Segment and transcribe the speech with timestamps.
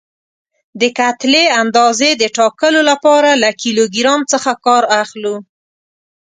[0.79, 5.35] د کتلې اندازې د ټاکلو لپاره له کیلو ګرام څخه کار اخلو.